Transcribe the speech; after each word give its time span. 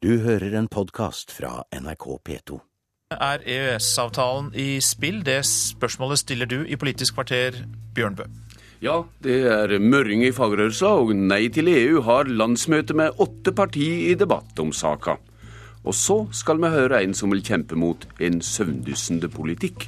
Du 0.00 0.14
hører 0.24 0.54
en 0.56 0.64
podkast 0.64 1.28
fra 1.36 1.58
NRK 1.76 2.04
P2. 2.24 2.54
Er 3.12 3.42
EØS-avtalen 3.44 4.46
i 4.56 4.78
spill? 4.80 5.18
Det 5.26 5.42
spørsmålet 5.44 6.22
stiller 6.22 6.48
du 6.48 6.62
i 6.64 6.78
Politisk 6.80 7.18
kvarter, 7.18 7.58
Bjørnbø. 7.92 8.24
Ja, 8.80 8.94
det 9.20 9.36
er 9.44 9.74
mørring 9.76 10.24
i 10.24 10.32
fagrørelsa, 10.32 10.94
og 11.02 11.12
Nei 11.12 11.50
til 11.52 11.68
EU 11.68 12.00
har 12.06 12.32
landsmøte 12.32 12.96
med 12.96 13.20
åtte 13.20 13.52
partier 13.52 14.08
i 14.08 14.16
debatt 14.16 14.64
om 14.64 14.72
saka. 14.72 15.18
Og 15.84 15.92
så 15.92 16.22
skal 16.32 16.64
vi 16.64 16.72
høre 16.72 17.02
en 17.04 17.12
som 17.12 17.36
vil 17.36 17.44
kjempe 17.44 17.76
mot 17.76 18.08
en 18.24 18.40
søvndyssende 18.40 19.28
politikk. 19.28 19.84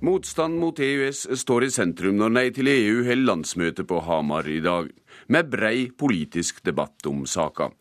Motstand 0.00 0.60
mot 0.62 0.78
EØS 0.78 1.24
står 1.40 1.64
i 1.66 1.68
sentrum 1.74 2.20
når 2.20 2.30
Nei 2.30 2.44
til 2.54 2.68
EU 2.70 3.00
holder 3.02 3.26
landsmøte 3.32 3.82
på 3.82 3.98
Hamar 4.06 4.46
i 4.46 4.60
dag, 4.62 4.92
med 5.26 5.48
brei 5.50 5.88
politisk 5.90 6.60
debatt 6.62 7.08
om 7.10 7.24
saka. 7.26 7.72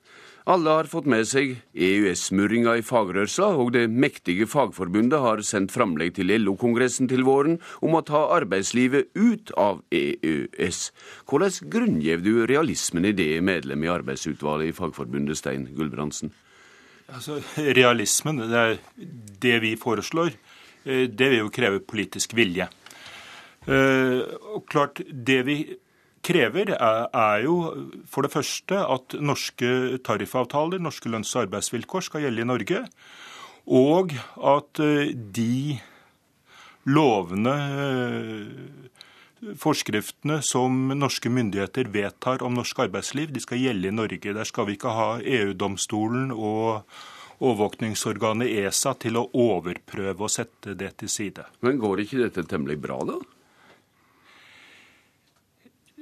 Alle 0.49 0.73
har 0.79 0.89
fått 0.89 1.05
med 1.11 1.27
seg 1.29 1.51
EØS-murringa 1.75 2.73
i 2.79 2.83
fagrørsla, 2.87 3.51
og 3.61 3.75
det 3.75 3.85
mektige 3.91 4.47
fagforbundet 4.49 5.21
har 5.21 5.43
sendt 5.45 5.75
framlegg 5.75 6.15
til 6.17 6.33
LO-kongressen 6.41 7.11
til 7.11 7.27
våren 7.27 7.59
om 7.85 7.99
å 7.99 8.03
ta 8.07 8.23
arbeidslivet 8.39 9.11
ut 9.13 9.53
av 9.59 9.83
EØS. 9.93 10.81
Hvordan 11.29 11.69
grunngjev 11.69 12.25
du 12.25 12.33
realismen 12.49 13.05
i 13.05 13.13
det, 13.13 13.29
medlem 13.45 13.85
i 13.85 13.93
arbeidsutvalget 13.93 14.71
i 14.71 14.77
Fagforbundet, 14.79 15.37
Stein 15.37 15.69
Gulbrandsen? 15.77 16.33
Altså, 17.13 17.37
realismen, 17.77 18.41
det 18.49 18.57
er 18.57 18.79
det 19.43 19.57
vi 19.63 19.77
foreslår, 19.79 20.33
det 20.87 21.31
vil 21.31 21.41
jo 21.41 21.53
kreve 21.53 21.81
politisk 21.83 22.33
vilje. 22.37 22.69
Eh, 23.67 24.23
og 24.55 24.63
klart, 24.71 25.01
det 25.11 25.41
vi 25.47 25.57
krever, 26.23 26.71
er, 26.71 27.43
jo 27.43 27.57
for 28.07 28.23
det 28.23 28.31
første 28.31 28.79
at 28.79 29.15
norske 29.19 29.99
tariffavtaler, 30.07 30.79
norske 30.79 31.11
lønns- 31.11 31.35
og 31.35 31.47
arbeidsvilkår, 31.47 32.07
skal 32.07 32.23
gjelde 32.23 32.43
i 32.43 32.47
Norge. 32.47 32.81
Og 33.67 34.15
at 34.55 34.83
eh, 34.83 35.11
de 35.11 35.79
lovene, 36.87 37.57
forskriftene 39.59 40.39
som 40.41 40.87
norske 40.95 41.29
myndigheter 41.29 41.91
vedtar 41.91 42.41
om 42.41 42.55
norsk 42.55 42.79
arbeidsliv, 42.87 43.33
de 43.35 43.43
skal 43.43 43.59
gjelde 43.59 43.91
i 43.91 43.95
Norge. 43.95 44.33
Der 44.33 44.47
skal 44.47 44.69
vi 44.69 44.77
ikke 44.79 44.95
ha 44.95 45.09
EU-domstolen 45.19 46.31
og 46.31 46.87
overvåkningsorganet 47.37 48.49
ESA 48.63 48.95
til 49.01 49.19
å 49.19 49.27
overprøve 49.37 50.25
og 50.25 50.33
sette 50.33 50.73
det 50.77 50.95
til 51.01 51.11
side. 51.11 51.45
Men 51.61 51.81
går 51.81 52.03
ikke 52.03 52.23
dette 52.23 52.45
temmelig 52.49 52.79
bra, 52.81 52.99
da? 53.05 53.17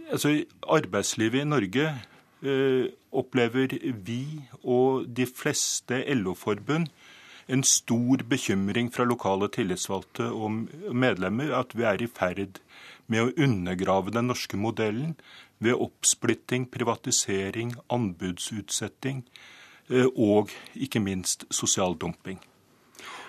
Altså, 0.06 0.36
arbeidslivet 0.69 1.41
i 1.41 1.50
Norge 1.50 1.86
eh, 2.45 2.86
opplever 3.16 3.73
vi 4.06 4.22
og 4.61 5.09
de 5.17 5.25
fleste 5.25 6.03
LO-forbund 6.13 6.91
en 7.52 7.63
stor 7.66 8.23
bekymring 8.30 8.91
fra 8.94 9.06
lokale 9.06 9.50
tillitsvalgte 9.53 10.30
og 10.33 10.69
medlemmer 10.94 11.52
at 11.58 11.73
vi 11.78 11.86
er 11.89 12.02
i 12.02 12.09
ferd 12.09 12.61
med 13.11 13.22
å 13.22 13.33
undergrave 13.45 14.13
den 14.13 14.30
norske 14.31 14.58
modellen 14.58 15.13
ved 15.61 15.78
oppsplitting, 15.78 16.66
privatisering, 16.73 17.75
anbudsutsetting 17.94 19.23
og 20.16 20.52
ikke 20.75 21.02
minst 21.03 21.45
sosial 21.53 21.97
dumping. 22.00 22.39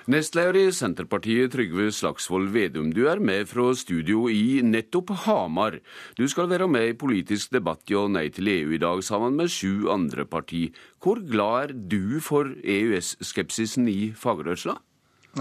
Nestleder 0.07 0.55
i 0.61 0.69
Senterpartiet, 0.71 1.51
Trygve 1.51 1.89
Slagsvold 1.91 2.53
Vedum, 2.55 2.93
du 2.95 3.09
er 3.11 3.19
med 3.19 3.49
fra 3.51 3.73
studio 3.75 4.29
i 4.31 4.61
nettopp 4.63 5.11
Hamar. 5.25 5.81
Du 6.15 6.23
skal 6.31 6.47
være 6.53 6.69
med 6.71 6.93
i 6.93 6.95
politisk 6.95 7.51
debatt 7.57 7.83
ja 7.91 8.05
Nei 8.07 8.29
til 8.31 8.47
EU 8.53 8.77
i 8.77 8.79
dag, 8.79 9.03
sammen 9.03 9.35
med 9.35 9.51
sju 9.51 9.89
andre 9.91 10.23
parti. 10.31 10.69
Hvor 11.03 11.19
glad 11.19 11.73
er 11.73 11.75
du 11.91 12.21
for 12.23 12.53
EØS-skepsisen 12.63 13.91
i 13.91 14.13
fagrørsla? 14.15 14.77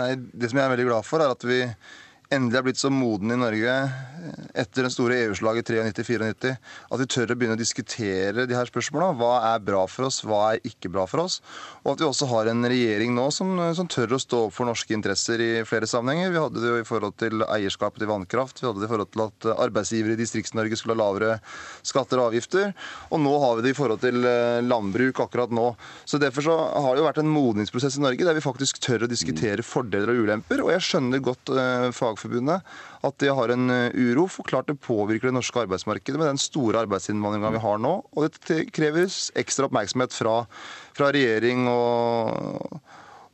Nei, 0.01 0.15
Det 0.33 0.49
som 0.49 0.57
jeg 0.57 0.65
er 0.65 0.73
veldig 0.73 0.89
glad 0.89 1.05
for, 1.05 1.21
er 1.21 1.37
at 1.37 1.45
vi 1.45 1.61
endelig 2.35 2.59
er 2.59 2.67
blitt 2.67 2.81
så 2.81 2.91
moden 2.93 3.33
i 3.33 3.39
Norge 3.39 3.75
etter 4.55 4.85
den 4.85 4.93
store 4.93 5.17
EU-slaget 5.25 5.69
93-94 5.75 6.53
at 6.55 7.01
vi 7.01 7.07
tør 7.11 7.33
å 7.33 7.37
begynne 7.37 7.57
å 7.57 7.59
diskutere 7.59 8.45
de 8.47 8.57
her 8.57 8.69
spørsmåla. 8.69 9.11
Hva 9.19 9.33
er 9.51 9.63
bra 9.65 9.83
for 9.91 10.07
oss, 10.07 10.21
hva 10.25 10.41
er 10.53 10.67
ikke 10.67 10.91
bra 10.93 11.05
for 11.09 11.25
oss? 11.25 11.39
Og 11.83 11.93
at 11.93 12.01
vi 12.01 12.07
også 12.07 12.29
har 12.31 12.49
en 12.51 12.65
regjering 12.65 13.13
nå 13.15 13.27
som, 13.35 13.53
som 13.77 13.89
tør 13.91 14.15
å 14.17 14.21
stå 14.21 14.45
opp 14.47 14.55
for 14.55 14.69
norske 14.69 14.95
interesser 14.95 15.41
i 15.43 15.49
flere 15.67 15.89
sammenhenger. 15.89 16.33
Vi 16.33 16.41
hadde 16.41 16.63
det 16.63 16.71
jo 16.71 16.81
i 16.81 16.87
forhold 16.87 17.17
til 17.21 17.45
eierskapet 17.45 18.03
til 18.03 18.11
vannkraft, 18.11 18.61
vi 18.61 18.69
hadde 18.69 18.83
det 18.83 18.89
i 18.89 18.93
forhold 18.93 19.11
til 19.13 19.25
at 19.27 19.49
arbeidsgivere 19.67 20.15
i 20.15 20.21
Distrikts-Norge 20.21 20.79
skulle 20.79 20.97
ha 20.97 21.01
lavere 21.03 21.37
skatter 21.85 22.21
og 22.21 22.31
avgifter. 22.31 22.73
Og 23.11 23.21
nå 23.21 23.35
har 23.43 23.59
vi 23.59 23.67
det 23.67 23.75
i 23.75 23.77
forhold 23.77 24.01
til 24.03 24.25
eh, 24.29 24.63
landbruk 24.65 25.21
akkurat 25.25 25.53
nå. 25.53 25.71
Så 26.05 26.21
Derfor 26.25 26.41
så 26.41 26.55
har 26.57 26.95
det 26.95 27.03
jo 27.03 27.05
vært 27.05 27.19
en 27.21 27.29
modningsprosess 27.29 27.99
i 27.99 28.01
Norge 28.01 28.25
der 28.25 28.37
vi 28.37 28.43
faktisk 28.43 28.79
tør 28.81 29.05
å 29.05 29.09
diskutere 29.11 29.65
fordeler 29.65 30.13
og 30.13 30.25
ulemper. 30.25 30.63
Og 30.63 30.71
jeg 30.73 30.85
skjønner 30.87 31.21
godt 31.21 31.51
uh, 31.53 31.91
Fagforbundet, 32.25 32.61
at 33.05 33.17
de 33.19 33.31
har 33.37 33.53
en 33.53 33.69
eh, 33.69 33.93
uro. 33.93 34.27
For 34.27 34.43
klart 34.43 34.67
det 34.67 34.79
påvirker 34.81 35.29
det 35.29 35.37
norske 35.37 35.63
arbeidsmarkedet 35.65 36.19
med 36.19 36.27
den 36.33 36.41
store 36.41 36.81
arbeidsinnvandringa 36.85 37.53
vi 37.55 37.63
har 37.63 37.79
nå. 37.81 37.95
Og 38.15 38.29
det 38.49 38.65
kreves 38.75 39.31
ekstra 39.35 39.69
oppmerksomhet 39.69 40.13
fra, 40.13 40.43
fra 40.97 41.11
regjering 41.15 41.67
og 41.71 42.81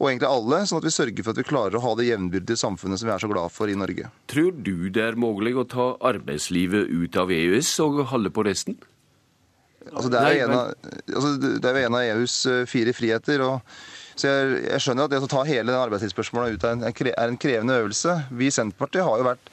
og 0.01 0.07
egentlig 0.09 0.29
alle, 0.33 0.57
sånn 0.65 0.79
at 0.81 0.85
vi 0.87 0.91
sørger 0.95 1.21
for 1.21 1.29
at 1.29 1.37
vi 1.37 1.45
klarer 1.45 1.75
å 1.77 1.81
ha 1.83 1.91
det 1.93 2.07
jevnbyrdige 2.07 2.57
samfunnet 2.57 2.97
som 2.97 3.05
vi 3.05 3.11
er 3.13 3.21
så 3.21 3.27
glad 3.29 3.53
for 3.53 3.69
i 3.69 3.75
Norge. 3.77 4.07
Tror 4.33 4.55
du 4.65 4.87
det 4.89 5.03
er 5.11 5.19
mulig 5.19 5.53
å 5.53 5.65
ta 5.69 5.91
arbeidslivet 6.09 6.89
ut 6.89 7.19
av 7.21 7.29
EØS 7.29 7.69
og 7.85 7.99
holde 8.09 8.31
på 8.33 8.47
resten? 8.47 8.79
Altså, 9.91 10.09
det, 10.09 10.23
er 10.25 10.39
jo 10.39 10.47
en, 10.47 10.55
altså, 11.19 11.35
en 11.69 11.99
av 11.99 12.01
EUs 12.01 12.39
eh, 12.49 12.63
fire 12.69 12.95
friheter. 12.97 13.45
og 13.45 13.61
så 14.21 14.29
jeg, 14.29 14.63
jeg, 14.67 14.83
skjønner 14.83 15.07
at 15.07 15.13
det 15.13 15.21
å 15.23 15.29
ta 15.31 15.43
hele 15.47 15.75
arbeidstidsspørsmålet 15.87 16.57
ut 16.57 16.65
er 16.67 16.75
en, 16.77 16.87
er 16.87 17.27
en 17.27 17.39
krevende 17.41 17.77
øvelse. 17.81 18.17
Vi 18.37 18.49
i 18.49 18.53
Senterpartiet 18.53 19.07
har 19.07 19.21
jo 19.21 19.27
vært 19.27 19.51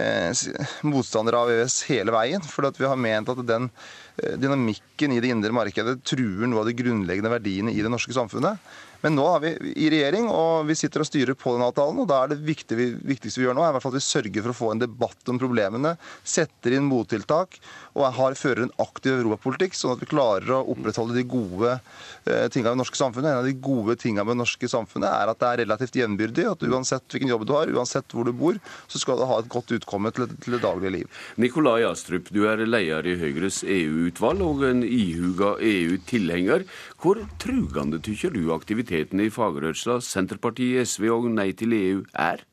eh, 0.00 0.44
motstandere 0.88 1.42
av 1.42 1.52
EØS 1.52 1.82
hele 1.90 2.14
veien. 2.14 2.44
For 2.44 2.70
vi 2.78 2.88
har 2.88 3.00
ment 3.00 3.32
at 3.32 3.44
den 3.48 3.68
dynamikken 4.16 5.12
i 5.12 5.20
det 5.22 5.30
indre 5.34 5.54
markedet 5.54 5.98
truer 6.06 6.48
noe 6.48 6.62
av 6.62 6.70
de 6.70 6.76
grunnleggende 6.78 7.32
verdiene 7.32 7.74
i 7.74 7.82
det 7.84 7.92
norske 7.92 8.16
samfunnet. 8.16 8.62
Men 9.06 9.16
nå 9.16 9.24
er 9.28 9.42
vi 9.42 9.50
i 9.84 9.88
regjering, 9.92 10.28
og 10.32 10.66
vi 10.66 10.76
sitter 10.78 11.02
og 11.02 11.08
styrer 11.08 11.36
på 11.38 11.52
den 11.54 11.64
avtalen. 11.66 12.00
og 12.02 12.08
Da 12.10 12.22
er 12.24 12.32
det 12.32 12.40
viktige 12.46 12.78
vi, 12.78 12.86
viktigste 13.14 13.38
vi 13.38 13.46
gjør 13.46 13.56
nå, 13.58 13.64
er 13.64 13.70
i 13.70 13.76
hvert 13.76 13.84
fall 13.84 13.94
at 13.94 14.00
vi 14.00 14.06
sørger 14.06 14.42
for 14.42 14.52
å 14.52 14.56
få 14.60 14.70
en 14.72 14.82
debatt 14.82 15.32
om 15.32 15.40
problemene, 15.40 15.92
setter 16.26 16.74
inn 16.74 16.88
mottiltak 16.88 17.58
og 17.96 18.06
har, 18.16 18.36
fører 18.38 18.64
en 18.66 18.74
aktiv 18.82 19.14
europapolitikk, 19.14 19.76
sånn 19.76 19.94
at 19.94 20.02
vi 20.02 20.10
klarer 20.10 20.56
å 20.56 20.64
opprettholde 20.74 21.16
de 21.16 21.22
gode 21.28 21.76
eh, 21.76 22.48
tingene 22.52 22.72
ved 22.72 22.72
det 22.72 22.82
norske 22.82 23.00
samfunnet. 23.00 23.30
En 23.30 23.42
av 23.42 23.48
de 23.48 23.54
gode 23.68 23.98
tingene 24.00 24.26
med 24.26 24.36
det 24.36 24.42
norske 24.42 24.70
samfunnet 24.72 25.08
er 25.10 25.32
at 25.32 25.42
det 25.42 25.52
er 25.52 25.62
relativt 25.64 26.00
jevnbyrdig. 26.00 26.48
At 26.56 26.66
uansett 26.66 27.06
hvilken 27.12 27.32
jobb 27.32 27.46
du 27.48 27.54
har, 27.56 27.72
uansett 27.78 28.16
hvor 28.16 28.26
du 28.26 28.34
bor, 28.36 28.58
så 28.90 29.02
skal 29.02 29.20
du 29.20 29.26
ha 29.28 29.40
et 29.42 29.52
godt 29.52 29.76
utkomme 29.76 30.12
til, 30.16 30.28
til 30.42 30.56
det 30.56 30.62
daglige 30.64 30.94
liv. 30.98 31.22
Nikolai 31.40 31.84
Astrup, 31.86 32.32
du 32.34 32.42
er 32.48 32.64
leder 32.66 33.06
i 33.06 33.16
Høyres 33.20 33.62
EU-utvalg 34.06 34.42
og 34.44 34.64
en 34.66 34.82
ihuga 34.84 35.56
EU-tilhenger. 35.60 36.64
Hvor 37.00 37.18
trugende 37.38 37.98
tykker 37.98 38.30
du 38.34 38.52
aktiviteten 38.54 39.20
i 39.20 39.30
fagrørsla, 39.30 40.00
Senterpartiet, 40.00 40.86
SV 40.86 41.10
og 41.10 41.30
Nei 41.34 41.52
til 41.52 41.74
EU 41.74 42.04
er? 42.14 42.44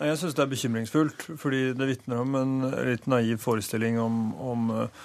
Jeg 0.00 0.16
syns 0.16 0.34
det 0.36 0.44
er 0.44 0.52
bekymringsfullt, 0.52 1.26
fordi 1.36 1.72
det 1.76 1.88
vitner 1.88 2.22
om 2.22 2.36
en 2.38 2.52
litt 2.88 3.06
naiv 3.10 3.40
forestilling 3.42 3.98
om, 4.00 4.30
om 4.40 4.70
eh, 4.72 5.02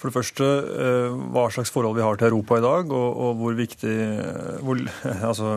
for 0.00 0.08
det 0.08 0.16
første 0.16 0.46
eh, 0.80 1.18
hva 1.34 1.44
slags 1.52 1.72
forhold 1.74 1.98
vi 1.98 2.06
har 2.06 2.16
til 2.16 2.30
Europa 2.30 2.56
i 2.56 2.64
dag, 2.64 2.88
og, 2.88 3.20
og 3.20 3.36
hvor, 3.36 3.58
viktig, 3.58 3.96
hvor, 4.64 4.80
altså, 5.30 5.50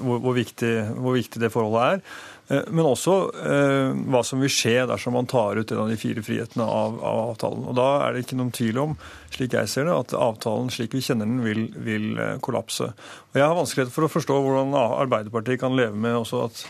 hvor, 0.00 0.32
viktig, 0.32 0.72
hvor, 0.96 1.18
viktig, 1.18 1.42
det 1.42 1.52
forholdet 1.52 1.84
er. 1.98 2.16
Eh, 2.48 2.64
men 2.72 2.86
også 2.88 3.14
eh, 3.44 3.94
hva 4.08 4.22
som 4.24 4.40
vil 4.40 4.52
skje 4.52 4.86
dersom 4.88 5.16
man 5.18 5.28
tar 5.28 5.60
ut 5.60 5.72
en 5.72 5.84
av 5.84 5.92
de 5.92 5.98
fire 6.00 6.24
frihetene 6.24 6.64
av, 6.64 6.98
av, 7.04 7.22
avtalen. 7.34 7.66
Og 7.68 7.76
Da 7.76 7.88
er 8.06 8.14
det 8.14 8.24
ikke 8.24 8.40
noen 8.40 8.54
tvil 8.56 8.82
om, 8.82 8.98
slik 9.34 9.56
jeg 9.58 9.70
ser 9.70 9.88
det, 9.88 9.96
at 9.96 10.16
avtalen 10.16 10.72
slik 10.72 10.96
vi 10.96 11.04
kjenner 11.04 11.28
den, 11.28 11.42
vil, 11.44 11.66
vil 11.84 12.10
eh, 12.16 12.36
kollapse. 12.44 12.92
Og 13.30 13.40
Jeg 13.40 13.44
har 13.44 13.56
vanskeligheter 13.58 13.94
for 13.94 14.08
å 14.08 14.12
forstå 14.12 14.42
hvordan 14.44 14.76
Arbeiderpartiet 14.78 15.60
kan 15.60 15.76
leve 15.76 15.98
med 15.98 16.16
også 16.22 16.46
at, 16.46 16.62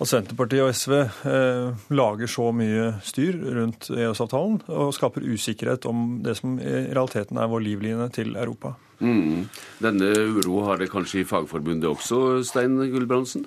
at 0.00 0.08
Senterpartiet 0.08 0.64
og 0.64 0.72
SV 0.72 0.94
eh, 1.02 1.84
lager 1.92 2.30
så 2.30 2.48
mye 2.56 2.94
styr 3.04 3.36
rundt 3.58 3.90
EØS-avtalen 3.92 4.62
og 4.72 4.94
skaper 4.96 5.26
usikkerhet 5.28 5.84
om 5.90 6.22
det 6.24 6.38
som 6.40 6.56
i 6.56 6.86
realiteten 6.86 7.40
er 7.40 7.52
vår 7.52 7.66
livline 7.66 8.08
til 8.14 8.32
Europa. 8.40 8.72
Mm. 9.04 9.50
Denne 9.84 10.14
uro 10.38 10.62
har 10.64 10.80
det 10.80 10.88
kanskje 10.92 11.20
i 11.20 11.28
Fagforbundet 11.28 11.90
også, 11.90 12.40
Stein 12.46 12.78
Gulbrandsen? 12.78 13.44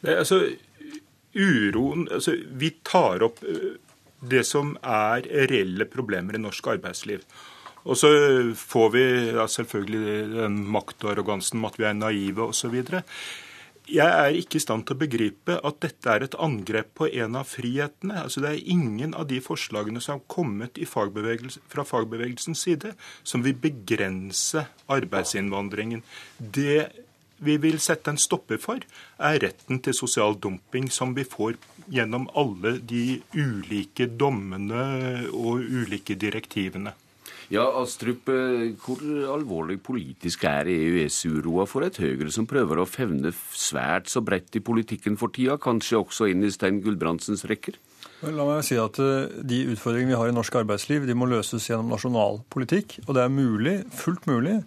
Det, 0.00 0.16
altså, 0.16 0.42
uroen 1.36 2.08
altså, 2.10 2.34
Vi 2.58 2.72
tar 2.86 3.22
opp 3.26 3.42
eh, 3.46 3.78
det 4.20 4.44
som 4.48 4.74
er 4.84 5.24
reelle 5.48 5.86
problemer 5.88 6.36
i 6.36 6.42
norsk 6.42 6.66
arbeidsliv. 6.74 7.24
Og 7.88 7.96
så 7.96 8.10
får 8.56 8.90
vi 8.92 9.04
ja, 9.32 9.46
selvfølgelig 9.48 10.16
den 10.34 10.58
maktarrogansen 10.72 11.60
med 11.60 11.72
at 11.72 11.78
vi 11.80 11.86
er 11.88 11.96
naive 11.96 12.50
osv. 12.50 12.76
jeg 13.90 14.06
er 14.06 14.36
ikke 14.36 14.58
i 14.58 14.62
stand 14.62 14.84
til 14.86 14.98
å 14.98 15.00
begripe 15.00 15.56
at 15.64 15.80
dette 15.80 16.12
er 16.12 16.26
et 16.26 16.36
angrep 16.38 16.92
på 17.00 17.08
en 17.08 17.38
av 17.40 17.48
frihetene. 17.48 18.20
Altså, 18.26 18.44
det 18.44 18.50
er 18.50 18.68
ingen 18.74 19.14
av 19.16 19.26
de 19.32 19.40
forslagene 19.40 20.02
som 20.04 20.18
har 20.18 20.26
kommet 20.28 20.76
fagbevegelse, 20.86 21.64
fra 21.72 21.86
fagbevegelsens 21.88 22.66
side, 22.68 22.92
som 23.24 23.42
vil 23.42 23.56
begrense 23.56 24.66
arbeidsinnvandringen. 24.92 26.04
Det 26.38 26.90
vi 27.40 27.56
vil 27.60 27.80
sette 27.82 28.12
en 28.12 28.20
stopper 28.20 28.60
for, 28.62 28.84
er 29.18 29.40
retten 29.42 29.80
til 29.84 29.96
sosial 29.96 30.36
dumping, 30.40 30.90
som 30.92 31.14
vi 31.16 31.24
får 31.24 31.58
gjennom 31.90 32.28
alle 32.38 32.78
de 32.78 33.20
ulike 33.34 34.06
dommene 34.20 35.28
og 35.32 35.64
ulike 35.64 36.16
direktivene. 36.20 36.94
Ja, 37.50 37.64
Astrup, 37.80 38.28
eh, 38.30 38.68
hvor 38.78 39.00
alvorlig 39.34 39.80
politisk 39.82 40.44
er 40.46 40.68
EØS-uroa 40.70 41.64
for 41.66 41.82
et 41.82 41.96
Høyre 41.98 42.30
som 42.30 42.46
prøver 42.46 42.78
å 42.78 42.86
fevne 42.86 43.32
svært 43.34 44.06
så 44.12 44.22
bredt 44.22 44.54
i 44.54 44.62
politikken 44.62 45.18
for 45.18 45.34
tida, 45.34 45.56
kanskje 45.58 45.98
også 45.98 46.28
inn 46.30 46.46
i 46.46 46.52
Stein 46.54 46.78
Gulbrandsens 46.84 47.42
rekker? 47.50 47.80
La 48.22 48.44
meg 48.46 48.62
si 48.68 48.76
at 48.78 49.00
eh, 49.02 49.32
De 49.42 49.64
utfordringene 49.72 50.12
vi 50.12 50.20
har 50.20 50.30
i 50.30 50.36
norsk 50.36 50.60
arbeidsliv, 50.62 51.08
de 51.08 51.16
må 51.18 51.26
løses 51.26 51.66
gjennom 51.66 51.90
nasjonal 51.90 52.38
politikk. 52.54 53.00
Og 53.08 53.16
det 53.18 53.24
er 53.24 53.34
mulig, 53.34 53.74
fullt 53.98 54.30
mulig 54.30 54.60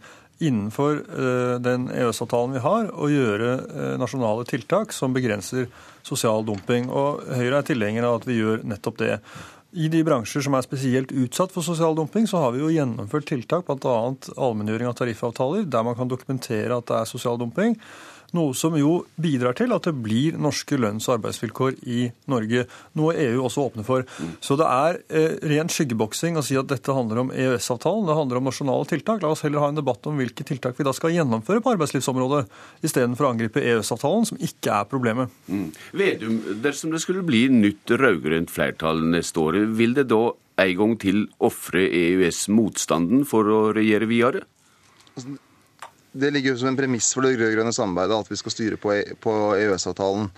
innenfor 0.43 1.01
eh, 1.01 1.55
den 1.63 1.89
EØS-avtalen 1.93 2.57
vi 2.57 2.63
har, 2.63 2.91
å 2.91 3.09
gjøre 3.11 3.97
nasjonale 4.01 4.45
tiltak 4.49 4.93
som 4.95 5.15
begrenser 5.15 5.67
sosial 6.05 6.45
dumping. 6.47 6.89
Og 6.91 7.23
Høyre 7.33 7.61
er 7.61 7.67
tilhenger 7.67 8.07
av 8.07 8.21
at 8.21 8.29
vi 8.29 8.39
gjør 8.41 8.63
nettopp 8.67 9.01
det. 9.01 9.17
I 9.73 9.87
de 9.89 10.03
bransjer 10.05 10.43
som 10.45 10.53
er 10.53 10.65
spesielt 10.65 11.11
utsatt 11.17 11.53
for 11.53 11.65
sosial 11.65 11.95
dumping, 11.97 12.27
så 12.29 12.43
har 12.43 12.51
vi 12.53 12.61
jo 12.61 12.69
gjennomført 12.69 13.25
tiltak, 13.31 13.65
bl.a. 13.65 13.95
allmenngjøring 14.37 14.89
av 14.89 14.97
tariffavtaler, 14.99 15.63
der 15.65 15.85
man 15.87 15.97
kan 15.97 16.11
dokumentere 16.11 16.77
at 16.77 16.91
det 16.91 16.99
er 16.99 17.09
sosial 17.09 17.39
dumping. 17.41 17.73
Noe 18.33 18.55
som 18.57 18.73
jo 18.77 19.03
bidrar 19.21 19.53
til 19.57 19.73
at 19.75 19.85
det 19.85 19.93
blir 20.01 20.37
norske 20.41 20.77
lønns- 20.79 21.05
og 21.09 21.19
arbeidsvilkår 21.19 21.75
i 21.85 22.07
Norge. 22.31 22.65
Noe 22.97 23.13
EU 23.21 23.43
også 23.45 23.67
åpner 23.67 23.85
for. 23.85 24.05
Så 24.41 24.57
det 24.59 24.67
er 24.69 24.99
eh, 25.13 25.35
ren 25.53 25.69
skyggeboksing 25.69 26.39
å 26.39 26.45
si 26.45 26.57
at 26.57 26.69
dette 26.71 26.95
handler 26.95 27.23
om 27.23 27.33
EØS-avtalen. 27.33 28.07
Det 28.09 28.17
handler 28.17 28.41
om 28.41 28.49
nasjonale 28.49 28.89
tiltak. 28.89 29.21
La 29.21 29.33
oss 29.35 29.45
heller 29.45 29.61
ha 29.61 29.69
en 29.69 29.77
debatt 29.77 30.09
om 30.09 30.17
hvilke 30.17 30.45
tiltak 30.47 30.79
vi 30.79 30.87
da 30.87 30.95
skal 30.97 31.13
gjennomføre 31.13 31.61
på 31.61 31.75
arbeidslivsområdet, 31.75 32.45
istedenfor 32.89 33.29
å 33.29 33.33
angripe 33.35 33.61
EØS-avtalen, 33.61 34.25
som 34.31 34.41
ikke 34.41 34.79
er 34.81 34.89
problemet. 34.89 35.33
Mm. 35.47 35.67
Vedum, 36.01 36.39
dersom 36.65 36.93
det 36.93 37.03
skulle 37.05 37.25
bli 37.27 37.45
nytt 37.53 37.93
rød-grønt 38.01 38.53
flertall 38.53 39.05
neste 39.13 39.45
år, 39.45 39.61
vil 39.77 39.93
det 39.97 40.09
da 40.09 40.25
en 40.63 40.75
gang 40.77 40.97
til 41.01 41.25
ofre 41.43 41.85
EØS-motstanden 41.85 43.25
for 43.29 43.49
å 43.49 43.61
regjere 43.75 44.09
videre? 44.09 44.45
Det 46.13 46.29
ligger 46.29 46.53
jo 46.53 46.59
som 46.61 46.69
en 46.69 46.77
premiss 46.77 47.09
for 47.15 47.25
det 47.25 47.39
rød-grønne 47.39 47.73
samarbeidet 47.73 48.19
at 48.21 48.29
vi 48.29 48.37
skal 48.37 48.53
styre 48.53 48.77
på 48.77 49.33
EØS-avtalen. 49.57 50.29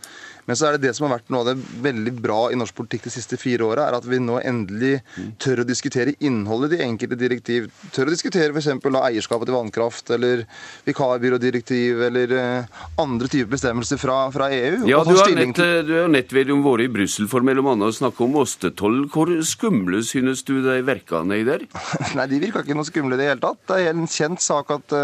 E 0.48 0.56
men 0.56 0.60
så 0.60 0.70
er 0.70 0.78
det 0.78 0.88
det 0.88 0.94
som 0.96 1.04
har 1.08 1.18
vært 1.18 1.32
noe 1.34 1.42
av 1.44 1.48
det 1.50 1.82
veldig 1.84 2.12
bra 2.24 2.38
i 2.54 2.56
norsk 2.56 2.78
politikk 2.78 3.10
de 3.10 3.12
siste 3.12 3.36
fire 3.36 3.66
åra, 3.66 3.90
er 3.90 3.98
at 3.98 4.06
vi 4.08 4.22
nå 4.24 4.38
endelig 4.40 5.02
tør 5.42 5.64
å 5.64 5.66
diskutere 5.68 6.14
innholdet 6.24 6.76
i 6.76 6.78
de 6.78 6.86
enkelte 6.86 7.18
direktiv. 7.20 7.66
Tør 7.92 8.08
å 8.08 8.14
diskutere 8.14 8.54
f.eks. 8.56 8.70
eierskapet 8.70 9.50
til 9.50 9.58
vannkraft, 9.58 10.14
eller 10.16 10.46
vikarbyrådirektiv, 10.88 12.04
eller 12.08 12.36
uh, 12.40 12.86
andre 13.04 13.28
typer 13.34 13.52
bestemmelser 13.56 14.00
fra, 14.00 14.20
fra 14.32 14.48
EU. 14.56 14.86
Ja, 14.88 15.02
du 15.04 15.12
har, 15.18 15.34
nett, 15.36 15.60
du 15.90 15.92
har 15.98 16.14
nett 16.14 16.32
vært 16.32 16.86
i 16.86 16.88
Brussel 16.94 17.28
for 17.32 17.44
mellom 17.44 17.74
annet 17.74 17.92
å 17.92 17.98
snakke 18.00 18.24
om 18.24 18.40
ostetoll. 18.40 19.02
Hvor 19.12 19.34
skumle 19.44 20.00
synes 20.08 20.46
du 20.48 20.62
de 20.64 20.78
verkene 20.88 21.42
i 21.42 21.48
der? 21.48 21.68
Nei, 22.18 22.30
de 22.32 22.40
virka 22.46 22.64
ikke 22.64 22.80
noe 22.80 22.88
skumle 22.88 23.18
i 23.18 23.24
det 23.24 23.28
hele 23.34 23.44
tatt. 23.44 23.60
Det 23.74 23.82
er 23.82 23.92
en 23.92 24.08
kjent 24.08 24.46
sak 24.46 24.72
at 24.78 24.98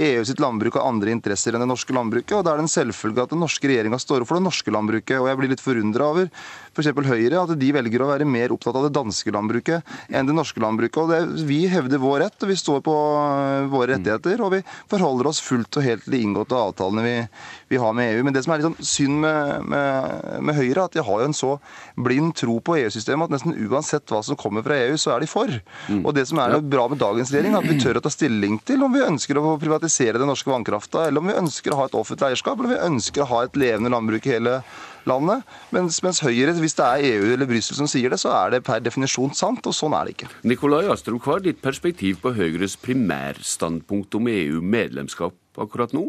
EU 0.00 0.24
sitt 0.24 0.40
landbruk 0.40 0.80
har 0.80 0.88
andre 0.88 1.12
interesser 1.12 1.52
enn 1.52 1.66
det 1.66 1.68
norske 1.68 1.92
landbruket, 1.92 2.38
og 2.38 2.48
da 2.48 2.54
er 2.54 2.62
det 2.62 2.68
en 2.68 2.74
selvfølge 2.78 3.26
at 3.28 3.36
den 3.36 3.44
norske 3.44 3.68
regjeringa 3.68 4.00
står 4.00 4.24
opp 4.24 4.32
for 4.32 4.40
det 4.40 4.46
norske 4.46 4.64
landbruket. 4.64 4.75
Og 4.76 5.30
jeg 5.30 5.40
blir 5.40 5.52
litt 5.52 5.64
forundra 5.64 6.12
over 6.12 6.30
f.eks. 6.76 6.92
For 6.96 7.08
Høyre, 7.08 7.40
at 7.42 7.52
de 7.58 7.70
velger 7.74 8.02
å 8.04 8.10
være 8.10 8.26
mer 8.28 8.52
opptatt 8.54 8.76
av 8.76 8.86
det 8.86 8.94
danske 8.96 9.32
landbruket 9.32 9.96
enn 10.12 10.28
det 10.28 10.36
norske 10.36 10.60
landbruket. 10.62 10.98
Og 11.02 11.12
det, 11.12 11.44
Vi 11.48 11.64
hevder 11.72 12.00
vår 12.02 12.20
rett, 12.24 12.38
og 12.42 12.50
vi 12.50 12.58
står 12.58 12.82
på 12.84 12.94
øh, 12.94 13.68
våre 13.72 13.94
rettigheter. 13.94 14.42
Og 14.44 14.52
vi 14.56 14.62
forholder 14.90 15.30
oss 15.30 15.40
fullt 15.44 15.80
og 15.80 15.86
helt 15.86 16.04
til 16.06 16.16
de 16.16 16.22
inngåtte 16.24 16.56
avtalene 16.58 17.04
vi, 17.04 17.14
vi, 17.72 17.80
har 17.80 17.96
med 17.96 18.12
EU. 18.14 18.24
Men 18.26 18.36
det 18.36 18.44
som 18.44 18.54
er 18.54 18.60
litt 18.60 18.68
sånn 18.68 18.90
synd 18.92 19.20
med, 19.24 19.68
med, 19.72 20.26
med 20.48 20.58
Høyre, 20.58 20.86
at 20.86 20.96
de 20.96 21.04
har 21.06 21.22
jo 21.22 21.30
en 21.30 21.36
så 21.36 21.52
blind 21.96 22.34
tro 22.38 22.58
på 22.60 22.78
EU-systemet 22.82 23.28
at 23.28 23.36
nesten 23.36 23.56
uansett 23.66 24.12
hva 24.12 24.22
som 24.26 24.38
kommer 24.38 24.64
fra 24.66 24.78
EU, 24.86 24.96
så 25.00 25.14
er 25.14 25.24
de 25.24 25.30
for. 25.30 25.52
Mm. 25.88 26.02
Og 26.04 26.14
det 26.16 26.26
som 26.30 26.40
er 26.42 26.58
bra 26.60 26.86
med 26.92 27.00
dagens 27.00 27.32
regjering, 27.32 27.56
er 27.56 27.64
at 27.64 27.70
vi 27.70 27.80
tør 27.84 28.00
å 28.00 28.04
ta 28.04 28.12
stilling 28.12 28.60
til 28.66 28.84
om 28.84 28.94
vi 28.94 29.04
ønsker 29.06 29.40
å 29.40 29.56
privatisere 29.60 30.20
den 30.20 30.30
norske 30.30 30.50
vannkrafta, 30.52 31.06
eller 31.08 31.22
om 31.22 31.32
vi 31.32 31.38
ønsker 31.38 31.72
å 31.72 31.80
ha 31.80 31.88
et 31.88 31.98
offentlig 31.98 32.32
eierskap, 32.32 32.58
eller 32.58 32.72
om 32.72 32.76
vi 32.76 32.92
ønsker 32.92 33.24
å 33.24 33.30
ha 33.32 33.44
et 33.46 33.60
levende 33.60 33.92
landbruk 33.92 34.28
i 34.28 34.36
hele 34.36 34.58
landet. 35.06 35.46
Mens, 35.74 36.00
mens 36.04 36.20
Høyre, 36.24 36.54
hvis 36.60 36.76
det 36.78 36.86
er 36.86 37.06
EU 37.12 37.32
eller 37.34 37.48
Brussel 37.48 37.78
som 37.78 37.88
sier 37.90 38.12
det, 38.12 38.20
så 38.22 38.32
er 38.34 38.56
det 38.56 38.64
per 38.66 38.82
definisjon 38.84 39.34
sant, 39.36 39.66
og 39.66 39.76
sånn 39.76 39.96
er 39.96 40.08
det 40.08 40.16
ikke. 40.16 40.30
Nikolai 40.50 40.84
Astrup, 40.92 41.22
hva 41.24 41.38
er 41.38 41.48
ditt 41.48 41.62
perspektiv 41.64 42.20
på 42.24 42.34
Høyres 42.36 42.76
primærstandpunkt 42.82 44.18
om 44.18 44.30
EU-medlemskap 44.32 45.62
akkurat 45.62 45.94
nå? 45.96 46.08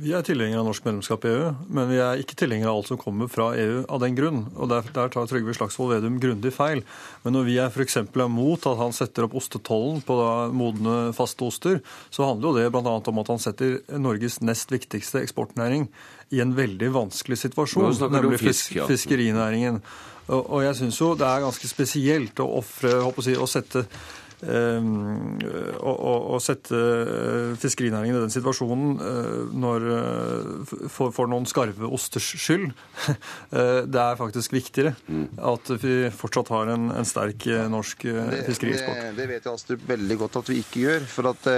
Vi 0.00 0.14
er 0.16 0.24
tilhengere 0.24 0.62
av 0.62 0.68
norsk 0.70 0.84
medlemskap 0.86 1.24
i 1.26 1.30
EU, 1.34 1.48
men 1.76 1.88
vi 1.90 1.98
er 2.00 2.20
ikke 2.22 2.36
tilhengere 2.38 2.70
av 2.72 2.78
alt 2.78 2.88
som 2.88 2.98
kommer 3.00 3.28
fra 3.28 3.50
EU 3.58 3.82
av 3.84 4.00
den 4.00 4.14
grunn. 4.16 4.38
Og 4.56 4.70
Der, 4.70 4.86
der 4.94 5.10
tar 5.12 5.26
Trygve 5.28 5.52
Slagsvold 5.56 5.92
Vedum 5.92 6.16
grundig 6.22 6.54
feil. 6.56 6.80
Men 7.24 7.36
når 7.36 7.48
vi 7.48 7.56
er 7.60 7.68
f.eks. 7.68 7.98
mot 8.32 8.68
at 8.70 8.80
han 8.80 8.96
setter 8.96 9.26
opp 9.26 9.36
ostetollen 9.36 10.00
på 10.06 10.16
da, 10.16 10.30
modne, 10.56 10.94
faste 11.16 11.44
oster, 11.44 11.82
så 12.08 12.30
handler 12.30 12.48
jo 12.48 12.54
det 12.56 12.70
bl.a. 12.72 12.94
om 13.12 13.20
at 13.20 13.32
han 13.34 13.42
setter 13.42 13.80
Norges 14.00 14.40
nest 14.40 14.72
viktigste 14.72 15.20
eksportnæring 15.20 15.90
i 16.32 16.40
en 16.40 16.54
veldig 16.56 16.92
vanskelig 16.94 17.42
situasjon, 17.42 17.92
nemlig 18.14 18.40
fisk, 18.40 18.78
ja. 18.78 18.88
fiskerinæringen. 18.88 19.82
Og, 20.30 20.40
og 20.40 20.64
jeg 20.64 20.80
syns 20.80 21.02
jo 21.02 21.12
det 21.18 21.28
er 21.28 21.44
ganske 21.44 21.68
spesielt 21.68 22.40
å 22.40 22.48
ofre, 22.62 22.96
si, 23.20 23.36
å 23.36 23.50
sette 23.50 23.84
Ehm, 24.40 25.36
å, 25.84 25.92
å, 26.34 26.38
sette 26.40 26.76
eh, 26.76 27.50
fiskerinæringen 27.60 28.16
i 28.16 28.22
den 28.22 28.32
situasjonen 28.32 28.94
eh, 29.04 29.50
når, 29.52 29.86
eh, 29.96 30.76
for, 30.88 31.12
for, 31.12 31.28
noen 31.28 31.48
skarve 31.48 31.88
osters 31.90 32.30
skyld. 32.40 32.70
Det 33.50 34.00
er 34.00 34.18
faktisk 34.18 34.52
viktigere 34.54 34.92
at 35.50 35.68
vi 35.82 35.94
fortsatt 36.14 36.50
har 36.52 36.70
en, 36.72 36.88
en 36.94 37.06
sterk 37.06 37.44
norsk 37.70 38.04
fiskerieksport. 38.46 38.96
Det, 38.96 39.10
det, 39.10 39.16
det, 39.18 39.26
vet 39.30 39.48
Astrup 39.50 39.82
veldig 39.88 40.16
godt 40.20 40.38
at 40.40 40.50
vi 40.52 40.58
ikke 40.62 40.84
gjør. 40.84 41.06
For 41.10 41.30
at 41.30 41.48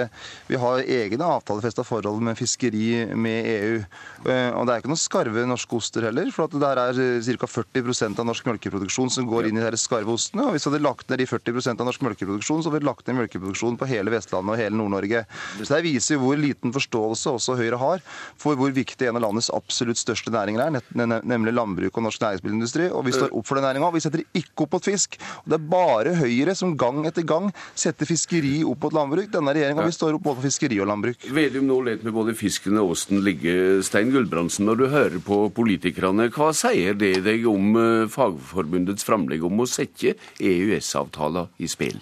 vi 0.48 0.58
har 0.60 0.82
egne 0.82 1.28
avtalefesta 1.36 1.84
forhold 1.86 2.22
med 2.24 2.38
fiskeri 2.38 3.04
med 3.14 3.48
EU. 3.52 3.76
Og 4.24 4.66
det 4.66 4.74
er 4.74 4.82
ikke 4.82 4.92
noen 4.92 5.02
skarve 5.02 5.44
norske 5.48 5.76
oster 5.78 6.08
heller. 6.08 6.30
For 6.34 6.48
at 6.48 6.56
der 6.62 6.82
er 6.86 7.00
ca. 7.42 7.50
40% 7.52 8.22
av 8.22 8.28
norsk 8.28 8.48
melkeproduksjon 8.48 9.12
som 9.12 9.28
går 9.28 9.50
inn 9.50 9.60
i 9.60 9.66
de 9.66 9.80
skarve 9.80 10.14
ostene. 10.14 10.48
Og 10.48 10.56
hvis 10.56 10.66
vi 10.66 10.72
hadde 10.72 10.84
lagt 10.86 11.12
ned 11.12 11.22
de 11.22 11.28
40% 11.28 11.82
av 11.82 11.90
norsk 11.90 12.06
melkeproduksjon, 12.08 12.64
så 12.64 12.71
vi 12.74 12.82
lagt 12.86 13.08
ned 13.08 13.20
melkeproduksjonen 13.20 13.78
på 13.80 13.88
hele 13.90 14.12
Vestlandet 14.14 14.54
og 14.54 14.60
hele 14.60 14.78
Nord-Norge. 14.78 15.24
Så 15.60 15.70
Det 15.72 15.82
viser 15.86 16.20
hvor 16.20 16.38
liten 16.38 16.74
forståelse 16.74 17.36
også 17.36 17.56
Høyre 17.58 17.78
har 17.80 18.02
for 18.40 18.58
hvor 18.58 18.72
viktig 18.74 19.08
en 19.08 19.18
av 19.18 19.26
landets 19.26 19.50
absolutt 19.54 20.00
største 20.00 20.32
næringer 20.32 20.66
er, 20.66 21.22
nemlig 21.22 21.54
landbruk 21.54 21.96
og 21.96 22.06
norsk 22.06 22.22
næringsmiddelindustri. 22.22 22.88
Og 22.92 23.06
vi 23.06 23.14
står 23.16 23.32
opp 23.32 23.48
for 23.48 23.58
den 23.58 23.66
næringa. 23.68 23.92
Vi 23.94 24.04
setter 24.04 24.24
ikke 24.36 24.66
opp 24.66 24.76
mot 24.78 24.86
fisk. 24.86 25.18
Og 25.44 25.52
Det 25.52 25.58
er 25.58 25.70
bare 25.72 26.14
Høyre 26.18 26.54
som 26.58 26.76
gang 26.78 27.06
etter 27.08 27.26
gang 27.26 27.50
setter 27.74 28.08
fiskeri 28.08 28.62
opp 28.68 28.86
mot 28.86 28.96
landbruk. 28.96 29.30
Denne 29.32 29.54
regjeringa 29.54 29.86
vil 29.86 29.96
står 29.96 30.18
opp 30.18 30.26
både 30.26 30.40
for 30.40 30.48
fiskeri 30.48 30.80
og 30.82 30.90
landbruk. 30.90 31.26
Vedum 31.32 31.68
nå 31.68 31.80
let 31.86 32.04
med 32.06 32.14
både 32.16 32.36
fisken 32.38 32.78
og 32.80 32.94
osten 32.96 33.22
ligge. 33.24 33.82
Stein 33.86 34.12
Gulbrandsen, 34.14 34.66
når 34.68 34.80
du 34.80 34.86
hører 34.92 35.18
på 35.24 35.42
politikerne, 35.54 36.28
hva 36.32 36.52
sier 36.56 36.96
det 36.98 37.14
deg 37.26 37.46
om 37.50 37.76
eh, 37.78 38.08
Fagforbundets 38.12 39.06
framlegg 39.06 39.44
om 39.46 39.62
å 39.62 39.68
sette 39.68 40.16
EØS-avtalen 40.40 41.52
i 41.62 41.70
spill? 41.70 42.00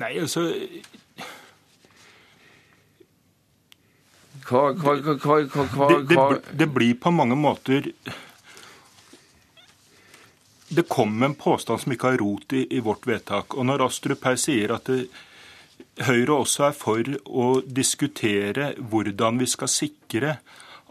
Nei, 0.00 0.14
altså 0.22 0.46
hva, 4.42 4.62
hva, 4.72 4.94
hva, 4.98 5.36
hva 5.46 5.88
det, 5.92 5.98
det, 6.10 6.38
det, 6.58 6.68
blir 6.72 6.96
på 6.98 7.12
mange 7.14 7.36
måter 7.38 7.90
Det 10.72 10.86
kom 10.88 11.22
en 11.22 11.36
påstand 11.38 11.82
som 11.82 11.92
ikke 11.94 12.14
har 12.14 12.22
rot 12.22 12.56
i, 12.56 12.64
i 12.76 12.80
vårt 12.80 13.06
vedtak. 13.06 13.54
Og 13.54 13.68
når 13.68 13.84
Astrup 13.86 14.24
her 14.24 14.40
sier 14.40 14.72
at 14.74 14.88
det, 14.88 15.04
Høyre 16.00 16.38
også 16.40 16.70
er 16.70 16.76
for 16.76 17.08
å 17.28 17.46
diskutere 17.66 18.70
hvordan 18.80 19.36
vi 19.42 19.48
skal 19.50 19.68
sikre 19.68 20.36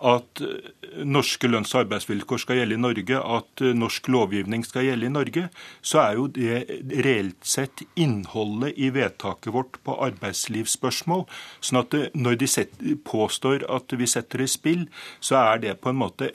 at 0.02 0.42
eh, 0.42 1.04
norske 1.06 1.50
lønns- 1.50 1.74
og 1.76 1.86
arbeidsvilkår 1.86 2.42
skal 2.42 2.62
gjelde 2.62 2.78
i 2.78 2.82
Norge, 2.82 3.22
at 3.38 3.64
eh, 3.64 3.76
norsk 3.78 4.10
lovgivning 4.12 4.66
skal 4.66 4.88
gjelde 4.88 5.08
i 5.08 5.14
Norge, 5.14 5.46
så 5.82 6.02
er 6.04 6.20
jo 6.20 6.28
det 6.34 7.04
reelt 7.06 7.40
sett 7.46 7.86
innholdet 7.96 8.78
i 8.78 8.92
vedtaket 8.94 9.54
vårt 9.54 9.80
på 9.86 9.98
arbeidslivsspørsmål. 10.10 11.26
Sånn 11.62 11.82
at 11.84 11.98
når 12.18 12.42
de 12.42 12.96
påstår 13.08 13.66
at 13.70 13.98
vi 13.98 14.10
setter 14.10 14.44
det 14.44 14.50
i 14.50 14.56
spill, 14.56 14.86
så 15.20 15.40
er 15.44 15.66
det 15.66 15.80
på 15.82 15.94
en 15.94 16.02
måte 16.02 16.32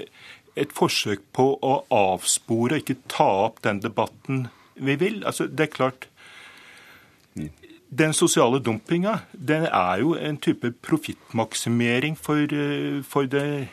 et 0.56 0.72
forsøk 0.72 1.24
på 1.36 1.50
å 1.60 1.78
avspore, 1.92 2.80
ikke 2.80 3.02
ta 3.12 3.28
opp 3.46 3.60
den 3.66 3.82
debatten 3.84 4.46
vi 4.74 4.96
vil. 5.00 5.22
Altså, 5.28 5.46
det 5.48 5.68
er 5.68 5.74
klart 5.74 6.08
Den 7.96 8.12
sosiale 8.12 8.58
dumpinga 8.60 9.14
den 9.32 9.64
er 9.70 10.00
jo 10.02 10.14
en 10.18 10.36
type 10.42 10.72
profittmaksimering 10.84 12.18
for, 12.18 12.42
eh, 12.52 13.02
for 13.06 13.28
det, 13.30 13.68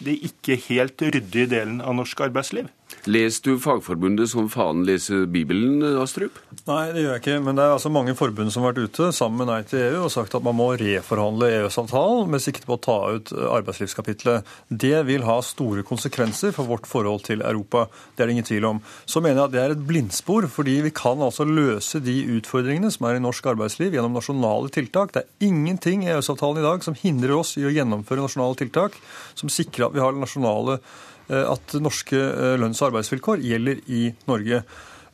det 0.00 0.18
ikke 0.30 0.56
helt 0.68 1.02
ryddige 1.02 1.50
delen 1.50 1.80
av 1.80 1.96
norsk 1.98 2.20
arbeidsliv. 2.28 2.70
Leser 3.06 3.42
du 3.44 3.60
Fagforbundet 3.62 4.32
som 4.32 4.48
faen 4.50 4.80
leser 4.86 5.28
Bibelen, 5.30 5.78
Astrup? 6.02 6.40
Nei, 6.66 6.88
det 6.90 7.04
gjør 7.04 7.12
jeg 7.14 7.22
ikke. 7.22 7.36
Men 7.46 7.58
det 7.58 7.62
er 7.62 7.74
altså 7.76 7.92
mange 7.94 8.16
forbund 8.18 8.50
som 8.50 8.64
har 8.64 8.74
vært 8.74 8.90
ute 8.90 9.12
sammen 9.14 9.44
med 9.44 9.50
Nei 9.52 9.60
til 9.70 9.78
EU 9.84 10.00
og 10.08 10.10
sagt 10.10 10.34
at 10.34 10.42
man 10.42 10.56
må 10.58 10.72
reforhandle 10.80 11.52
EØS-avtalen 11.60 12.32
med 12.34 12.42
sikte 12.42 12.66
på 12.66 12.74
å 12.74 12.82
ta 12.82 12.98
ut 13.14 13.30
arbeidslivskapitlet. 13.30 14.50
Det 14.82 15.04
vil 15.06 15.26
ha 15.28 15.38
store 15.46 15.86
konsekvenser 15.86 16.50
for 16.56 16.66
vårt 16.66 16.90
forhold 16.90 17.22
til 17.30 17.46
Europa. 17.46 17.86
Det 18.16 18.26
er 18.26 18.32
det 18.32 18.38
ingen 18.40 18.50
tvil 18.50 18.68
om. 18.72 18.82
Så 19.06 19.22
mener 19.22 19.44
jeg 19.44 19.46
at 19.46 19.54
det 19.54 19.62
er 19.62 19.78
et 19.78 19.86
blindspor, 19.86 20.50
fordi 20.50 20.80
vi 20.88 20.94
kan 20.96 21.22
altså 21.22 21.46
løse 21.46 22.02
de 22.02 22.18
utfordringene 22.40 22.90
som 22.90 23.06
er 23.06 23.20
i 23.20 23.22
norsk 23.22 23.52
arbeidsliv 23.54 23.94
gjennom 23.94 24.18
nasjonale 24.18 24.72
tiltak. 24.74 25.14
Det 25.14 25.22
er 25.22 25.46
ingenting 25.46 26.02
i 26.02 26.10
EØS-avtalen 26.10 26.58
i 26.58 26.66
dag 26.66 26.82
som 26.82 26.98
hindrer 26.98 27.38
oss 27.38 27.54
i 27.54 27.68
å 27.68 27.74
gjennomføre 27.74 28.26
nasjonale 28.26 28.58
tiltak 28.66 28.98
som 29.38 29.52
sikrer 29.52 29.86
at 29.86 29.94
vi 29.94 30.02
har 30.02 30.18
nasjonale 30.18 30.80
at 31.28 31.74
norske 31.82 32.18
eh, 32.18 32.56
lønns- 32.60 32.82
og 32.82 32.92
arbeidsvilkår 32.92 33.42
gjelder 33.42 33.80
i 33.90 34.02
Norge. 34.28 34.60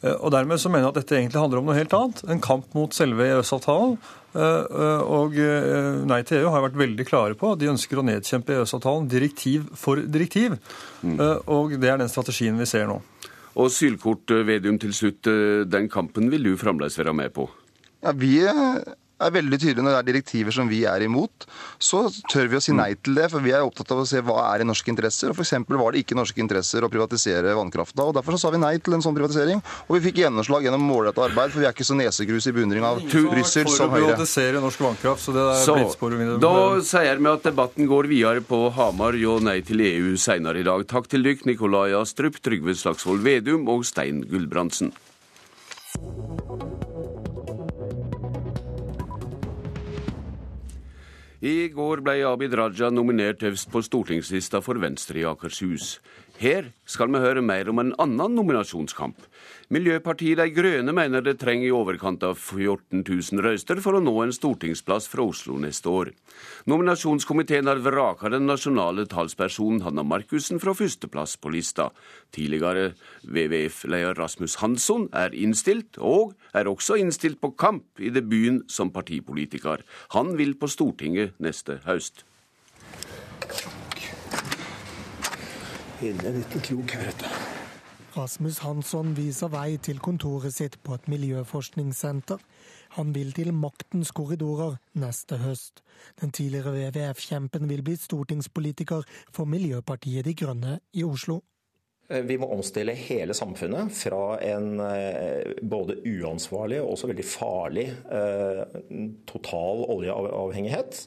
Eh, 0.03 0.17
og 0.17 0.33
Dermed 0.35 0.61
så 0.61 0.73
mener 0.73 0.87
jeg 0.87 0.93
at 0.93 0.99
dette 1.01 1.17
egentlig 1.19 1.41
handler 1.41 1.63
om 1.63 1.71
noe 1.71 1.79
helt 1.79 1.95
annet. 1.97 2.25
En 2.29 2.43
kamp 2.43 2.75
mot 2.77 2.93
selve 2.97 3.29
EØS-avtalen. 3.29 3.97
Og 4.33 5.35
Nei 6.09 6.19
til 6.25 6.39
EU 6.39 6.53
har 6.55 6.63
vært 6.65 6.79
veldig 6.81 7.05
klare 7.05 7.37
på 7.37 7.51
at 7.53 7.59
de 7.61 7.69
ønsker 7.69 8.01
å 8.01 8.05
nedkjempe 8.09 8.55
EØS-avtalen 8.55 9.05
direktiv 9.13 9.67
for 9.77 10.01
direktiv. 10.01 10.55
Mm. 11.05 11.19
Og 11.53 11.75
det 11.77 11.91
er 11.93 12.01
den 12.01 12.09
strategien 12.09 12.57
vi 12.57 12.65
ser 12.71 12.87
nå. 12.89 12.97
Og 13.61 13.69
Sylkort 13.69 14.33
Vedum 14.49 14.79
til 14.81 14.95
slutt, 14.97 15.29
den 15.69 15.91
kampen 15.93 16.33
vil 16.33 16.49
du 16.49 16.55
fremdeles 16.57 16.97
være 16.97 17.13
med 17.13 17.35
på? 17.37 17.45
Ja, 18.01 18.17
Vi 18.17 18.41
er 19.27 19.35
veldig 19.35 19.59
tydelig 19.61 19.85
når 19.85 19.95
det 19.95 20.01
er 20.01 20.09
direktiver 20.11 20.55
som 20.55 20.71
vi 20.71 20.83
er 20.89 21.05
imot. 21.07 21.47
Så 21.83 22.05
tør 22.31 22.51
vi 22.51 22.59
å 22.59 22.63
si 22.63 22.75
nei 22.77 22.93
til 22.99 23.17
det, 23.19 23.29
for 23.33 23.45
vi 23.45 23.55
er 23.55 23.65
opptatt 23.65 23.93
av 23.95 24.03
å 24.03 24.07
se 24.09 24.23
hva 24.25 24.49
er 24.51 24.65
i 24.65 24.69
norske 24.69 24.93
interesser. 24.93 25.33
og 25.33 25.39
F.eks. 25.39 25.55
var 25.69 25.95
det 25.95 26.03
ikke 26.05 26.19
norske 26.19 26.43
interesser 26.43 26.85
å 26.85 26.91
privatisere 26.93 27.55
vannkrafta. 27.59 28.07
og 28.07 28.17
Derfor 28.19 28.37
så 28.37 28.47
sa 28.47 28.53
vi 28.55 28.63
nei 28.63 28.77
til 28.79 28.97
en 28.97 29.05
sånn 29.05 29.17
privatisering. 29.17 29.63
Og 29.89 29.97
vi 29.97 30.03
fikk 30.09 30.23
gjennomslag 30.23 30.67
gjennom 30.67 30.85
målrettet 30.87 31.25
arbeid, 31.29 31.55
for 31.55 31.63
vi 31.63 31.69
er 31.69 31.77
ikke 31.77 31.89
så 31.89 31.99
nesegrus 31.99 32.49
i 32.51 32.55
beundring 32.57 32.87
av 32.87 33.03
Brussel 33.03 33.71
som 33.73 33.93
Høyre. 33.93 34.61
norsk 34.63 34.85
vannkraft, 34.87 35.25
så 35.27 35.37
det 35.37 35.47
er 35.53 35.65
så, 35.67 36.39
Da 36.43 36.55
sier 36.87 37.23
vi 37.23 37.33
at 37.33 37.47
debatten 37.47 37.89
går 37.91 38.11
videre 38.11 38.45
på 38.47 38.65
Hamar 38.77 39.19
jo 39.19 39.39
nei 39.43 39.61
til 39.67 39.83
EU 39.85 40.17
senere 40.17 40.63
i 40.63 40.67
dag. 40.67 40.87
Takk 40.89 41.09
til 41.13 41.27
dykk, 41.27 41.47
Nikolai 41.51 41.91
Astrup, 41.99 42.41
Trygve 42.43 42.77
Slagsvold 42.79 43.23
Vedum 43.25 43.69
og 43.73 43.87
Stein 43.89 44.25
Gulbrandsen. 44.29 44.93
I 51.43 51.73
går 51.75 52.05
ble 52.07 52.21
Abid 52.23 52.53
Raja 52.55 52.87
nominert 52.95 53.41
øverst 53.43 53.67
på 53.73 53.81
stortingslista 53.83 54.61
for 54.63 54.79
Venstre 54.79 55.19
i 55.19 55.25
Akershus. 55.27 55.97
Her 56.41 56.73
skal 56.89 57.11
vi 57.13 57.21
høre 57.23 57.43
mer 57.45 57.69
om 57.71 57.79
en 57.79 57.93
annen 58.01 58.35
nominasjonskamp. 58.35 59.19
Miljøpartiet 59.73 60.41
De 60.41 60.49
Grønne 60.53 60.93
mener 60.93 61.23
det 61.25 61.37
trenger 61.41 61.69
i 61.69 61.75
overkant 61.75 62.25
av 62.27 62.35
14 62.37 63.03
000 63.05 63.43
røyster 63.45 63.81
for 63.85 63.97
å 63.97 64.03
nå 64.03 64.13
en 64.25 64.35
stortingsplass 64.35 65.07
fra 65.13 65.25
Oslo 65.25 65.59
neste 65.61 65.89
år. 65.93 66.11
Nominasjonskomiteen 66.69 67.71
har 67.71 67.83
vraka 67.85 68.33
den 68.33 68.49
nasjonale 68.51 69.07
talspersonen 69.09 69.85
Hanna 69.87 70.05
Markussen 70.05 70.61
fra 70.63 70.75
førsteplass 70.77 71.37
på 71.41 71.53
lista. 71.55 71.91
Tidligere 72.35 72.93
WWF-leder 73.23 74.19
Rasmus 74.19 74.59
Hansson 74.61 75.09
er 75.13 75.37
innstilt, 75.37 76.01
og 76.01 76.35
er 76.57 76.69
også 76.69 76.99
innstilt 77.01 77.41
på 77.41 77.55
kamp 77.55 78.03
i 78.03 78.13
debuten 78.13 78.65
som 78.73 78.93
partipolitiker. 78.93 79.87
Han 80.17 80.37
vil 80.41 80.57
på 80.59 80.69
Stortinget 80.69 81.39
neste 81.41 81.81
høst. 81.87 82.27
Inne 86.03 86.33
litt 86.35 86.55
klok, 86.67 86.97
vet 86.99 87.21
du. 87.23 87.29
Rasmus 88.13 88.59
Hansson 88.61 89.15
viser 89.17 89.49
vei 89.49 89.79
til 89.81 90.01
kontoret 90.03 90.53
sitt 90.53 90.75
på 90.85 90.97
et 90.99 91.07
miljøforskningssenter. 91.09 92.43
Han 92.99 93.15
vil 93.17 93.31
til 93.33 93.55
maktens 93.57 94.11
korridorer 94.13 94.75
neste 95.01 95.39
høst. 95.41 95.81
Den 96.21 96.35
tidligere 96.35 96.75
WWF-kjempen 96.75 97.71
vil 97.71 97.81
bli 97.87 97.95
stortingspolitiker 97.97 99.07
for 99.33 99.49
Miljøpartiet 99.49 100.27
De 100.27 100.35
Grønne 100.37 100.75
i 100.93 101.07
Oslo. 101.07 101.39
Eh, 102.11 102.21
vi 102.29 102.37
må 102.37 102.51
omstille 102.53 102.93
hele 102.99 103.33
samfunnet 103.37 103.95
fra 103.97 104.37
en 104.45 104.83
eh, 104.85 105.55
både 105.63 105.97
uansvarlig 106.03 106.83
og 106.83 106.97
også 106.97 107.13
veldig 107.13 107.29
farlig 107.31 107.87
eh, 108.13 108.61
total 109.31 109.87
oljeavhengighet. 109.97 111.07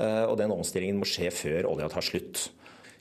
Og 0.00 0.38
den 0.40 0.48
omstillingen 0.54 0.96
må 0.96 1.04
skje 1.04 1.28
før 1.28 1.66
olja 1.74 1.90
tar 1.92 2.00
slutt. 2.00 2.46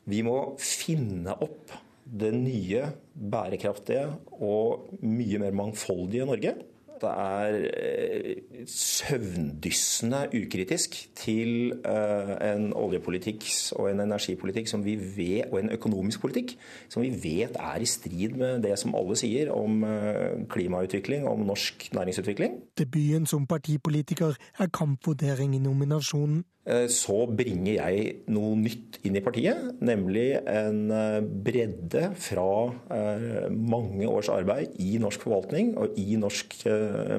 Vi 0.10 0.24
må 0.25 0.39
finne 0.62 1.36
opp 1.46 1.75
det 2.10 2.32
nye, 2.34 2.88
bærekraftige 3.13 4.08
og 4.42 4.89
mye 5.06 5.42
mer 5.42 5.54
mangfoldige 5.54 6.25
Norge. 6.25 6.56
Det 7.00 7.10
er 7.10 7.54
eh, 7.80 8.66
søvndyssende 8.68 10.25
ukritisk 10.36 10.98
til 11.16 11.72
eh, 11.88 12.34
en 12.50 12.74
oljepolitikk 12.75 13.46
og 13.78 13.88
en 13.92 14.04
energipolitikk 14.04 14.68
vet, 14.84 15.48
og 15.51 15.60
en 15.62 15.72
økonomisk 15.72 16.22
politikk 16.22 16.58
som 16.89 17.04
vi 17.06 17.13
vet 17.24 17.56
er 17.56 17.80
i 17.80 17.88
strid 17.88 18.36
med 18.36 18.63
det 18.68 18.75
som 18.80 18.96
alle 19.00 19.16
sier 19.16 19.54
om 19.56 19.84
eh, 19.88 20.44
klimautvikling, 20.51 21.28
om 21.28 21.46
norsk 21.48 21.88
næringsutvikling. 21.96 22.60
Debuten 22.78 23.25
som 23.25 23.48
partipolitiker 23.48 24.36
er 24.60 24.68
kampvurdering 24.74 25.56
i 25.56 25.63
nominasjonen. 25.63 26.44
Eh, 26.70 26.86
så 26.92 27.24
bringer 27.34 27.80
jeg 27.80 28.10
noe 28.34 28.58
nytt 28.60 29.00
inn 29.08 29.18
i 29.18 29.24
partiet, 29.26 29.80
nemlig 29.82 30.28
en 30.38 30.82
eh, 30.94 31.20
bredde 31.48 32.10
fra 32.22 32.50
eh, 32.94 33.48
mange 33.50 34.10
års 34.10 34.30
arbeid 34.34 34.78
i 34.84 35.00
norsk 35.02 35.26
forvaltning 35.26 35.74
og 35.82 35.98
i 36.00 36.20
norsk 36.20 36.60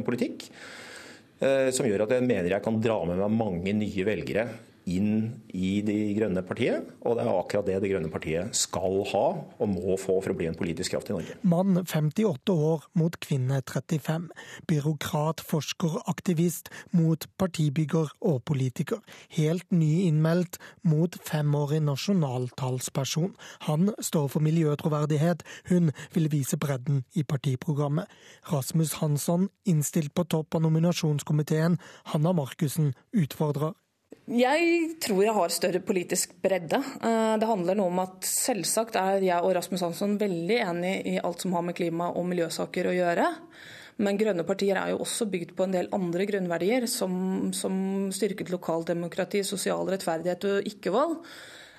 politikk, 0.06 0.46
som 1.40 1.86
gjør 1.88 2.02
at 2.04 2.10
jeg 2.12 2.24
mener 2.26 2.52
jeg 2.52 2.60
kan 2.60 2.76
dra 2.84 2.98
med 3.08 3.16
meg 3.16 3.32
mange 3.32 3.72
nye 3.72 4.02
velgere 4.04 4.42
inn 4.96 5.42
i 5.54 5.80
De 5.86 5.96
grønne 6.16 6.42
partiet. 6.46 6.88
Og 7.06 7.16
det 7.16 7.24
er 7.24 7.32
akkurat 7.32 7.66
det 7.66 7.80
Det 7.82 7.90
grønne 7.92 8.10
partiet 8.12 8.56
skal 8.56 9.00
ha 9.12 9.24
og 9.40 9.68
må 9.70 9.96
få 10.00 10.18
for 10.20 10.32
å 10.32 10.36
bli 10.36 10.48
en 10.50 10.58
politisk 10.58 10.94
kraft 10.94 11.10
i 11.10 11.16
Norge. 11.16 11.36
Mann 11.42 11.82
58 11.84 12.54
år 12.54 12.86
mot 12.98 13.16
kvinne 13.22 13.60
35. 13.62 14.28
Byråkrat, 14.70 15.40
forsker, 15.40 16.00
aktivist 16.10 16.70
mot 16.96 17.26
partibygger 17.40 18.12
og 18.20 18.42
politiker. 18.48 19.00
Helt 19.36 19.66
nyinnmeldt 19.72 20.58
mot 20.82 21.16
femårig 21.26 21.82
nasjonaltalsperson. 21.86 23.34
Han 23.68 23.92
står 24.00 24.28
for 24.34 24.44
miljøtroverdighet, 24.44 25.44
hun 25.70 25.92
vil 26.14 26.30
vise 26.32 26.58
bredden 26.60 27.04
i 27.14 27.22
partiprogrammet. 27.22 28.10
Rasmus 28.52 28.98
Hansson, 29.00 29.48
innstilt 29.64 30.14
på 30.14 30.24
topp 30.24 30.54
av 30.54 30.64
nominasjonskomiteen. 30.66 31.78
Hanna 32.12 32.32
Markussen 32.36 32.94
utfordrer. 33.12 33.74
Jeg 34.30 34.94
tror 35.02 35.24
jeg 35.24 35.34
har 35.34 35.50
større 35.50 35.80
politisk 35.82 36.36
bredde. 36.42 36.78
Eh, 36.78 37.34
det 37.42 37.48
handler 37.50 37.78
noe 37.78 37.90
om 37.90 38.00
at 38.02 38.26
selvsagt 38.26 38.98
er 39.00 39.24
jeg 39.26 39.42
og 39.42 39.56
Rasmus 39.56 39.82
Hansson 39.82 40.14
veldig 40.20 40.58
enig 40.62 40.94
i 41.10 41.16
alt 41.18 41.42
som 41.42 41.54
har 41.56 41.64
med 41.66 41.74
klima- 41.78 42.12
og 42.14 42.28
miljøsaker 42.30 42.86
å 42.86 42.94
gjøre. 42.94 43.26
Men 44.00 44.18
grønne 44.20 44.46
partier 44.48 44.78
er 44.80 44.92
jo 44.92 45.02
også 45.04 45.26
bygd 45.28 45.56
på 45.58 45.66
en 45.66 45.74
del 45.74 45.90
andre 45.92 46.24
grunnverdier, 46.30 46.86
som, 46.88 47.50
som 47.52 47.74
styrket 48.14 48.52
lokaldemokrati, 48.54 49.42
sosial 49.44 49.90
rettferdighet 49.90 50.46
og 50.48 50.70
ikke-vold. 50.70 51.18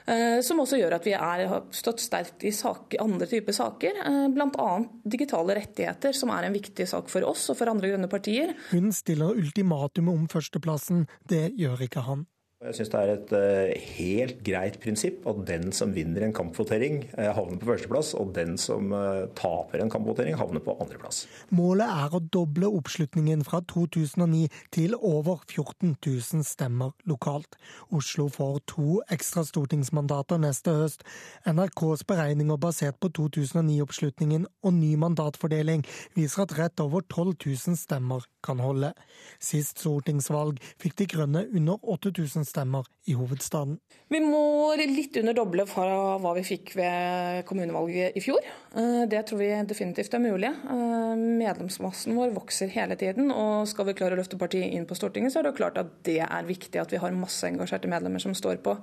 Eh, 0.06 0.40
som 0.46 0.62
også 0.64 0.80
gjør 0.80 0.96
at 0.98 1.06
vi 1.08 1.14
er, 1.18 1.46
har 1.52 1.66
stått 1.76 2.02
sterkt 2.04 2.46
i 2.48 2.54
saker, 2.56 3.02
andre 3.04 3.28
typer 3.30 3.56
saker, 3.56 4.02
eh, 4.06 4.26
bl.a. 4.34 4.72
digitale 5.04 5.58
rettigheter, 5.60 6.16
som 6.18 6.34
er 6.34 6.48
en 6.48 6.58
viktig 6.58 6.88
sak 6.90 7.12
for 7.12 7.26
oss 7.28 7.48
og 7.54 7.60
for 7.60 7.72
andre 7.72 7.94
grønne 7.94 8.10
partier. 8.12 8.56
Hun 8.72 8.92
stiller 8.96 9.38
ultimatum 9.38 10.12
om 10.14 10.28
førsteplassen, 10.32 11.06
det 11.30 11.52
gjør 11.60 11.86
ikke 11.88 12.06
han. 12.08 12.26
Jeg 12.62 12.76
syns 12.78 12.92
det 12.94 13.00
er 13.02 13.12
et 13.16 13.32
uh, 13.34 13.86
helt 13.98 14.42
greit 14.46 14.76
prinsipp 14.84 15.24
at 15.26 15.40
den 15.48 15.72
som 15.74 15.96
vinner 15.96 16.28
en 16.28 16.34
kampvotering, 16.38 17.00
uh, 17.16 17.32
havner 17.34 17.58
på 17.58 17.72
førsteplass, 17.72 18.12
og 18.22 18.36
den 18.36 18.54
som 18.62 18.92
uh, 18.94 19.26
taper 19.34 19.82
en 19.82 19.90
kampvotering, 19.90 20.38
havner 20.38 20.62
på 20.62 20.76
andreplass. 20.78 21.24
Målet 21.50 21.90
er 21.90 22.14
å 22.14 22.22
doble 22.22 22.70
oppslutningen 22.70 23.42
fra 23.48 23.64
2009 23.66 24.44
til 24.78 24.94
over 25.00 25.42
14 25.48 25.96
000 26.06 26.46
stemmer 26.46 26.94
lokalt. 27.10 27.58
Oslo 27.90 28.28
får 28.30 28.62
to 28.70 29.00
ekstra 29.10 29.42
stortingsmandater 29.48 30.38
neste 30.46 30.78
høst. 30.84 31.02
NRKs 31.50 32.06
beregninger 32.06 32.62
basert 32.62 33.02
på 33.02 33.10
2009-oppslutningen 33.24 34.46
og 34.62 34.78
ny 34.78 34.92
mandatfordeling 35.02 35.82
viser 36.14 36.46
at 36.46 36.56
rett 36.60 36.86
over 36.86 37.02
12 37.10 37.34
000 37.42 37.82
stemmer 37.82 38.30
kan 38.46 38.62
holde. 38.62 38.94
Sist 39.42 39.82
stortingsvalg 39.82 40.62
fikk 40.78 41.00
De 41.02 41.10
Grønne 41.10 41.48
under 41.50 41.82
8000 41.82 42.46
stemmer 42.46 42.51
stemmer 42.52 42.88
i 43.10 43.16
hovedstaden. 43.18 43.78
Vi 44.12 44.20
må 44.24 44.76
litt 44.80 45.16
under 45.22 45.36
doble 45.38 45.66
fra 45.70 46.18
hva 46.22 46.34
vi 46.38 46.44
fikk 46.46 46.74
ved 46.78 47.46
kommunevalget 47.50 48.18
i 48.20 48.24
fjor. 48.24 48.44
Eh, 48.76 49.04
det 49.12 49.24
tror 49.28 49.42
vi 49.42 49.52
definitivt 49.70 50.16
er 50.18 50.24
mulig. 50.24 50.52
Eh, 50.52 51.14
medlemsmassen 51.42 52.18
vår 52.18 52.36
vokser 52.36 52.72
hele 52.74 52.98
tiden, 53.00 53.32
og 53.32 53.70
skal 53.72 53.88
vi 53.88 53.96
klare 53.98 54.18
å 54.18 54.22
løfte 54.22 54.40
partiet 54.42 54.76
inn 54.76 54.88
på 54.90 54.98
Stortinget, 55.00 55.34
så 55.34 55.42
er 55.42 55.50
det 55.50 55.56
klart 55.60 55.80
at 55.82 55.96
det 56.08 56.20
er 56.28 56.50
viktig 56.50 56.82
at 56.82 56.92
vi 56.92 57.00
har 57.02 57.16
masse 57.16 57.48
engasjerte 57.48 57.92
medlemmer 57.92 58.24
som 58.24 58.36
står 58.38 58.60
på. 58.66 58.78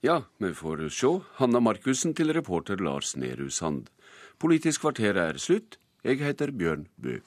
Ja, 0.00 0.22
vi 0.38 0.54
får 0.54 0.88
se. 0.94 1.12
Hanna 1.40 1.60
Markussen 1.60 2.14
til 2.14 2.32
reporter 2.32 2.78
Lars 2.78 3.16
Nehru 3.18 3.50
Sand. 3.50 3.90
Politisk 4.38 4.86
kvarter 4.86 5.18
er 5.18 5.40
slutt. 5.42 5.80
Jeg 6.06 6.22
heter 6.22 6.54
Bjørn 6.54 6.86
Bø. 6.96 7.18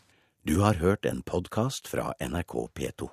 Du 0.48 0.62
har 0.64 0.80
hørt 0.80 1.06
en 1.06 1.22
podkast 1.22 1.92
fra 1.92 2.14
NRK 2.18 2.72
P2. 2.74 3.12